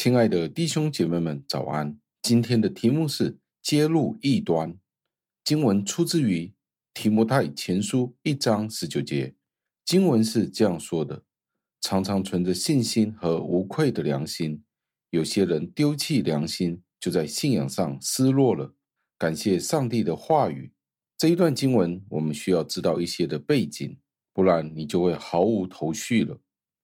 [0.00, 1.98] 亲爱的弟兄姐妹们，早安！
[2.22, 4.78] 今天的题目是揭露异端。
[5.42, 6.54] 经文出自于
[6.94, 9.34] 提摩太前书一章十九节。
[9.84, 11.24] 经文是这样说的：
[11.80, 14.62] 常常存着信心和无愧的良心。
[15.10, 18.72] 有些人丢弃良心，就在信仰上失落了。
[19.18, 20.72] 感谢上帝的话语。
[21.16, 23.98] 这一段经文，我们需要知道一些的背景，
[24.32, 26.40] 不然你就会毫无头绪了。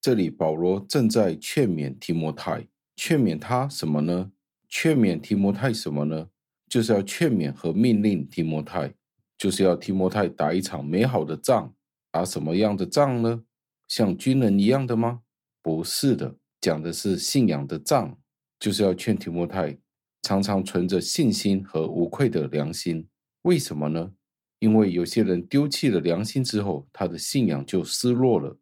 [0.00, 2.66] 这里保罗正在劝勉提摩太。
[2.96, 4.32] 劝勉他什么呢？
[4.68, 6.28] 劝勉提摩太什么呢？
[6.68, 8.92] 就是要劝勉和命令提摩太，
[9.38, 11.72] 就是要提摩太打一场美好的仗。
[12.10, 13.44] 打什么样的仗呢？
[13.86, 15.20] 像军人一样的吗？
[15.62, 18.18] 不是的，讲的是信仰的仗，
[18.58, 19.78] 就是要劝提摩太
[20.22, 23.06] 常常存着信心和无愧的良心。
[23.42, 24.12] 为什么呢？
[24.58, 28.58] 因为有些人丢弃了良心之后，他的信仰就失落了。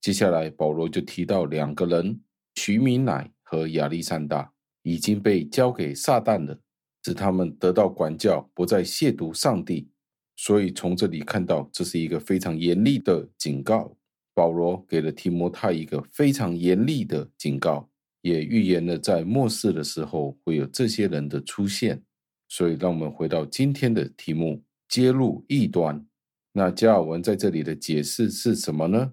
[0.00, 2.22] 接下来保罗就提到两个人，
[2.54, 3.30] 徐明乃。
[3.44, 6.58] 和亚历山大已经被交给撒旦了，
[7.04, 9.88] 使他们得到管教，不再亵渎上帝。
[10.36, 13.96] 所以从这里看到，这是一个非常严厉的警告。
[14.34, 17.88] 保罗给了提摩太一个非常严厉的警告，
[18.22, 22.02] 也预言了在末世的时候会有这些人的出现。
[22.48, 26.04] 所以，让我们回到今天的题目：揭露异端。
[26.52, 29.12] 那加尔文在这里的解释是什么呢？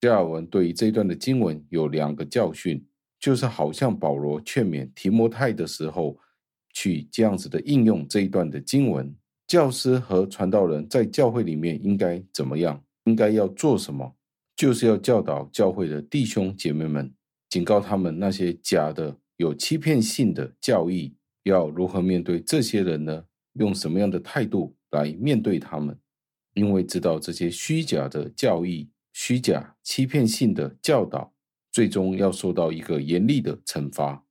[0.00, 2.86] 加尔文对于这一段的经文有两个教训。
[3.20, 6.18] 就是好像保罗劝勉提摩太的时候，
[6.72, 9.14] 去这样子的应用这一段的经文。
[9.46, 12.82] 教师和传道人在教会里面应该怎么样？
[13.04, 14.16] 应该要做什么？
[14.56, 17.12] 就是要教导教会的弟兄姐妹们，
[17.48, 23.24] 警告他们那些假的、有欺骗性的教义，要如何面对这些人呢？
[23.54, 25.98] 用什么样的态度来面对他们？
[26.54, 31.34] 因为知道这些虚假的教义、虚假欺骗性的教导。
[31.72, 34.24] 最终要受到一个严厉的惩罚，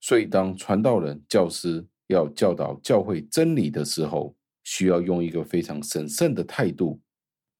[0.00, 4.34] 所以当传道人、教师要教导教会真理的时候，
[4.64, 7.00] 需要用一个非常审慎的态度。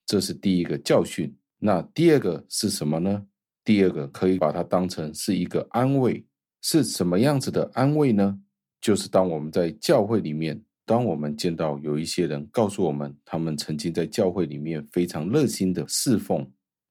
[0.07, 1.33] 这是第一个教训。
[1.59, 3.25] 那第二个是什么呢？
[3.63, 6.25] 第二个可以把它当成是一个安慰，
[6.63, 8.37] 是什么样子的安慰呢？
[8.81, 16.51] 就是当我们在教会里面，当我们见到有一些人告诉我们，他们曾经在教会里面非常热心的侍奉，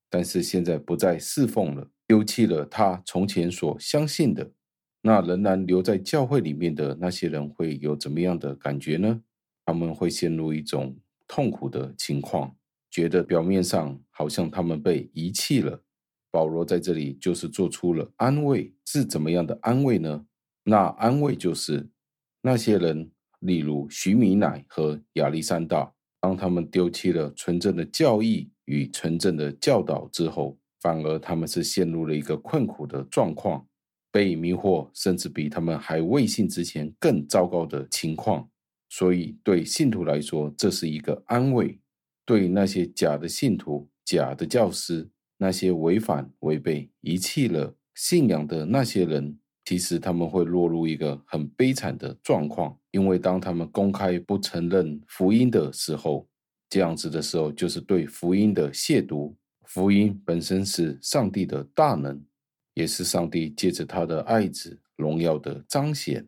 [0.09, 1.85] 但是现在不再侍奉了。
[2.09, 4.51] 丢弃了他从前所相信的，
[5.03, 9.21] 那仍然留在教会里面的那些人会有怎么样的感觉呢？
[9.63, 10.97] 他们会陷入一种
[11.27, 12.55] 痛苦的情况，
[12.89, 15.83] 觉得表面上好像他们被遗弃了。
[16.31, 20.25] 保罗在这里就是做出了安慰，是怎么样的安慰呢？
[20.63, 21.91] 那安慰就是
[22.41, 30.58] 那些人，例如徐米乃和亚历山大，当他们丢弃了纯正的教义与纯正的教导之后。
[30.81, 33.67] 反而他们是陷入了一个困苦的状况，
[34.11, 38.49] 被迷惑，甚至比他们还未信之前更糟糕的情况。
[38.89, 41.77] 所以对信徒来说，这是一个安慰；
[42.25, 45.07] 对那些假的信徒、假的教师、
[45.37, 56.27] 那些违反、违背、遗弃了信仰的那些人，其实他们会落入一个很悲惨的状况，因为当他们公开不承认福音的时候，
[56.67, 59.35] 这样子的时候，就是对福音的亵渎。
[59.69, 62.19] 福音本身是上帝的大能，
[62.73, 66.27] 也是上帝借着他的爱子荣耀的彰显。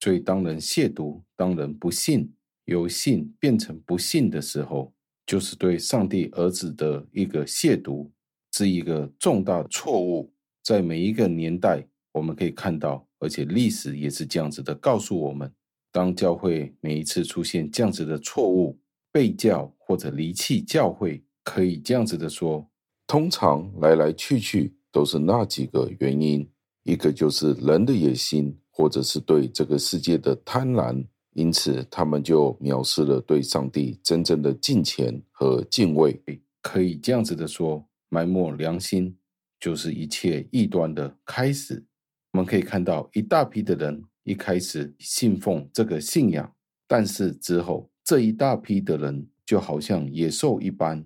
[0.00, 2.30] 所以，当人亵渎，当人不信，
[2.66, 4.92] 由信变成不信的时候，
[5.24, 8.10] 就是对上帝儿子的一个亵渎，
[8.52, 10.30] 是一个重大错误。
[10.62, 15.50] 在每一个年代，我们可以看到，而且历史也是这样子的告诉我们：
[15.90, 18.78] 当教会每一次出现这样子的错误，
[19.10, 22.70] 背教或者离弃教会，可以这样子的说。
[23.06, 26.48] 通常来来去去都是那几个原因，
[26.84, 31.04] 一个就是人的野心，或者是对这个世界的贪婪，
[31.34, 36.20] 因此他们就藐视了对上帝真正的敬虔和敬畏。
[36.62, 39.14] 可以这样子的说，埋没良心
[39.60, 41.84] 就是一切异端的开始。
[42.32, 46.50] 我们可以看到一大批的人一开始信奉这个信仰，
[46.88, 51.04] 但是之后这一大批的人就好像野兽一般。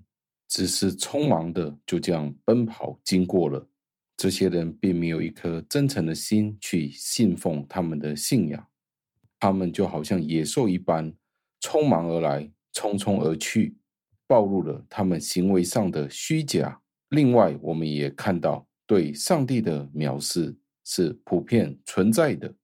[0.49, 3.69] 只是匆忙的就这样奔跑经过了，
[4.17, 8.67] 这些人并没有一颗真诚的心去信奉他们的信仰，
[9.39, 11.13] 他们就好像野兽一般，
[11.61, 13.77] 匆忙而来，匆匆而去，
[14.27, 16.81] 暴露了他们行为上的虚假。
[17.11, 22.55] 另外，我们也看到对上帝的藐视是普遍存在的，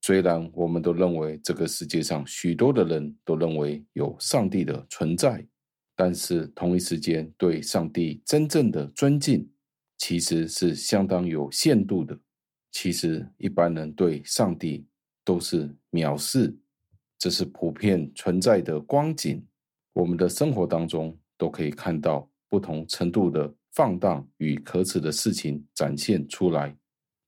[0.00, 5.46] 虽然我们都认为这个世界上许多的人都认为有上帝的存在。
[5.98, 9.50] 但是同一时间，对上帝真正的尊敬，
[9.96, 12.16] 其实是相当有限度的。
[12.70, 14.86] 其实一般人对上帝
[15.24, 16.56] 都是藐视，
[17.18, 19.44] 这是普遍存在的光景。
[19.92, 26.76] 我们的生活当中都可以看到不同程度的放荡与可耻的事情展现出来。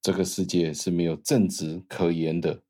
[0.00, 2.62] 这个世界是没有正直可言的。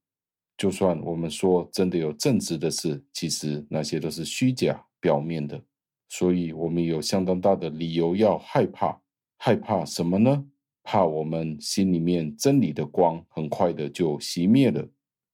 [0.57, 5.63] 就算我们说真的有正直的事，其实那些都是虚假、表面的。
[6.11, 9.01] 所以，我们有相当大的理由要害怕。
[9.39, 10.45] 害怕什么呢？
[10.83, 14.87] 怕我们心里面真理的光很快的就熄灭了。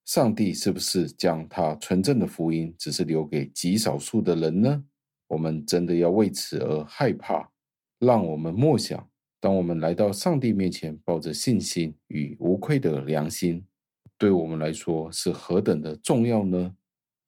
[0.04, 4.84] 上帝是不是将他纯正的福音只是留给极少数的人呢？
[5.26, 7.50] 我们真的要为此而害怕？
[7.98, 9.08] 让我们默想：
[9.40, 13.64] 当我们来到上帝面前，抱着信心与无愧的良心，
[14.18, 16.76] 对我们来说是何等的重要呢？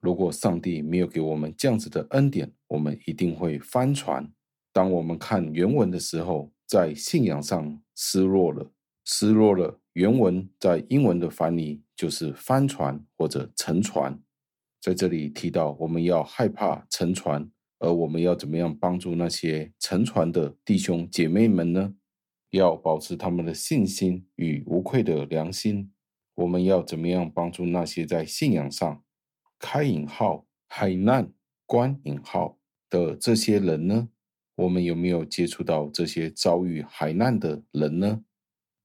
[0.01, 4.33] 如果上帝没有给我们这样子的恩典，我们一定会翻船。
[4.73, 8.71] 当我们看原文的时候，在信仰上失落了，
[9.05, 9.81] 失落了。
[9.95, 14.21] 原文在英文的翻译就是翻船或者沉船。
[14.81, 17.51] 在这里提到，我们要害怕沉船，
[17.81, 21.95] 而我们要怎么样帮助那些沉船的弟兄姐妹们呢？
[22.51, 25.93] 要保持他们的信心与无愧的良心。
[26.37, 29.03] 我们要怎么样帮助那些在信仰上
[29.59, 31.31] 开引号海难
[31.67, 32.59] 关引号
[32.89, 34.09] 的这些人呢？
[34.55, 38.23] 我们有没有接触到这些遭遇海难的人呢？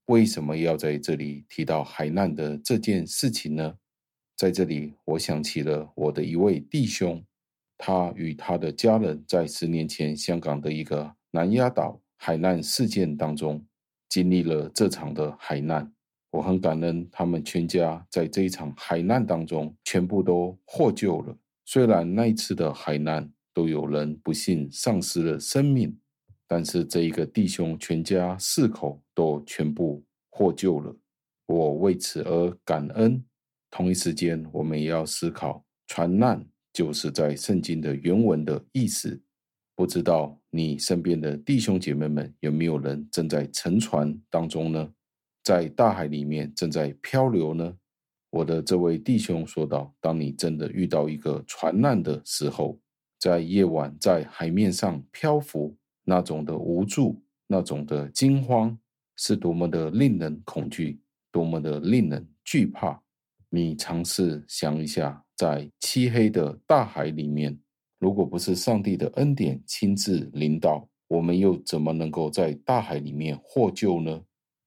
[0.08, 3.78] 为什么要在这里提到海难的这件事情呢？
[4.36, 7.24] 在这里，我想起了我的一位弟兄，
[7.78, 13.64] 他与他的家人在十年前香港的一个南丫岛海难事件当中，
[14.10, 15.93] 经历了这场的海难。
[16.34, 21.38] 我很感恩他们全家在这一场海难当中全部都获救了。
[21.64, 25.96] 虽然那一次的海难，都有人不幸丧失了生命，
[26.48, 30.98] 但是这一个弟兄全家四口都全部获救了，
[31.46, 33.24] 我为此而感恩。
[33.70, 36.44] 同一时间，我们也要思考“船难”
[36.74, 39.22] 就是在圣经的原文的意思。
[39.76, 44.92] 不知道你身边的弟兄姐妹们有没有人正在沉船当中呢？
[45.44, 47.76] 在大海里面正在漂流呢？
[48.30, 52.80] 我的这位弟兄说道：“当你真的遇到一个船难的时候。”
[53.20, 58.78] 在夜晚，在海面上漂浮，那种的无助，那种的惊慌，
[59.16, 61.00] 是多么的令人恐惧，
[61.32, 63.02] 多么的令人惧怕。
[63.50, 67.58] 你尝试想一下，在漆黑的大海里面，
[67.98, 74.22] 如果不是上帝的恩典亲自领导，我们又怎么能够在大海里面获救呢？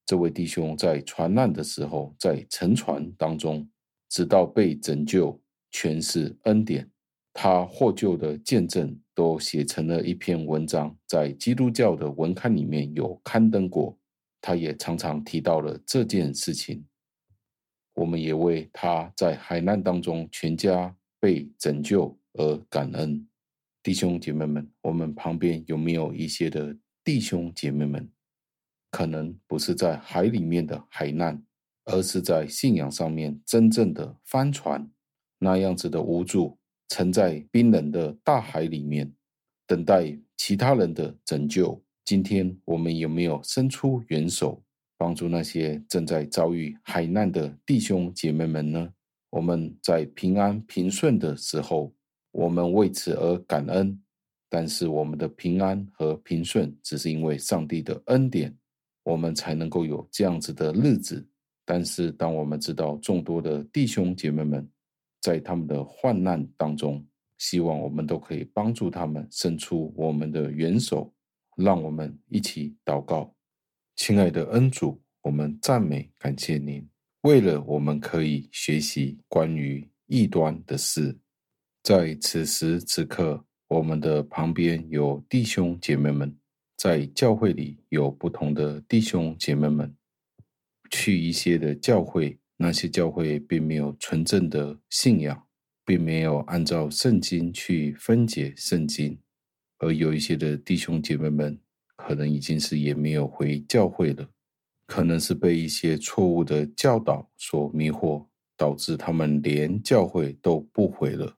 [0.07, 3.69] 这位弟兄在船难的时候，在沉船当中，
[4.09, 5.39] 直到被拯救，
[5.73, 6.89] 全是恩典。
[7.35, 13.99] 他获救的见证都写成了一篇文章，在基督教的文刊里面有刊登过。
[14.41, 16.85] 他也常常提到了这件事情。
[17.95, 23.27] 我们也为他在海难当中全家被拯救而感恩。
[23.83, 28.09] 弟兄姐妹们，我们旁边有没有一些的弟兄姐妹们，
[28.97, 31.45] 可能不是在海里面的海难，
[31.85, 34.91] 而是在信仰上面真正的帆船，
[35.39, 36.57] 那样子的无助。
[36.89, 39.13] 沉在冰冷的大海里面，
[39.67, 41.79] 等待其他人的拯救。
[42.07, 44.63] 今天我们有没有伸出援手，
[44.97, 48.91] 帮助那些正在遭遇海难的弟兄姐妹们呢？
[49.29, 51.95] 我们在平安平顺的时候，
[52.31, 54.01] 我们为此而感恩。
[54.49, 58.57] 但是我们的平安和平顺，只是因为上帝的恩典，
[59.07, 61.25] 我们才能够有这样子的日子。
[61.65, 64.69] 但是当我们知道众多的弟兄姐妹们，
[65.21, 67.05] 在他们的患难当中，
[67.39, 71.13] 希望我们都可以帮助他们，伸出我们的援手，
[71.57, 73.33] 让我们一起祷告。
[73.95, 76.85] 亲爱的恩主，我们赞美感谢您，
[77.23, 81.17] 为了我们可以学习关于异端的事，
[81.83, 86.37] 在此时此刻，我们的旁边有弟兄姐妹们，
[86.77, 89.97] 在教会里有不同的弟兄姐妹们，
[90.91, 92.39] 去一些的教会。
[92.59, 95.47] 那些教会并没有纯正的信仰，
[95.85, 99.19] 并没有按照圣经去分解圣经，
[99.79, 101.61] 而有一些的弟兄姐妹们，
[101.97, 104.31] 可能已经是也没有回教会了，
[104.87, 111.37] 可能是被一些错误的教导所迷惑，导致他们连教会都不回了，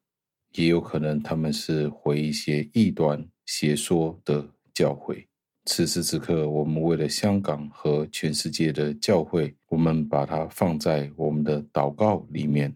[0.52, 5.27] 也有可能他们是回一些异端邪说的教会。
[5.70, 12.75] 此时此刻，我们为了香港和全世界的教会，我们把它放在我们的祷告里面，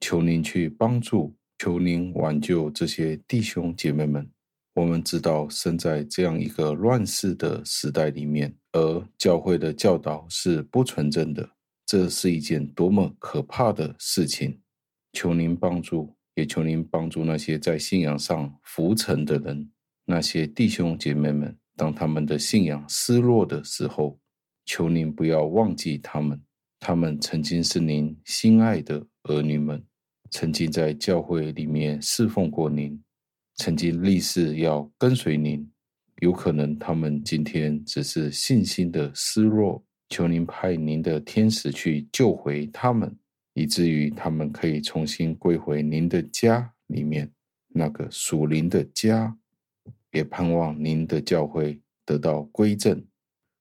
[0.00, 4.26] 求您去帮助，求您挽救这些弟兄姐妹们。
[4.72, 11.46] 我们知道，生在这样一个乱世的时代里面，而教会的教导是不纯正的，
[11.84, 14.58] 这是一件多么可怕的事情！
[15.12, 19.70] 求您帮助，也求您帮助那些在信仰上浮沉的人，
[20.06, 24.20] 那些弟兄姐妹们，当他们的信仰失落的时候，
[24.66, 26.38] 求您不要忘记他们。
[26.78, 29.82] 他们曾经是您心爱的儿女们，
[30.30, 33.02] 曾经在教会里面侍奉过您，
[33.54, 35.66] 曾经立誓要跟随您。
[36.20, 43.16] 有可能他们今天只是信心的失落，求您派您的天使去救回他们，
[43.54, 47.32] 以至于他们可以重新归回您的家里面，
[47.68, 49.34] 那个属灵的家。
[50.12, 53.06] 也盼望您的教会得到归正，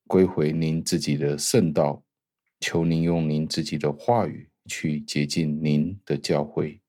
[0.07, 2.03] 归回您自己的圣道。
[2.59, 6.81] 求您用您自己的话语去洁净您的教会。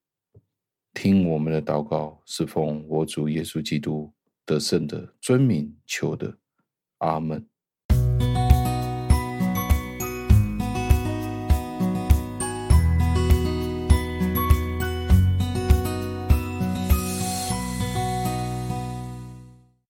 [0.93, 4.11] 听我们的祷告，是奉我主耶稣基督
[4.45, 6.37] 得胜的尊名求的，
[6.97, 7.50] 阿门。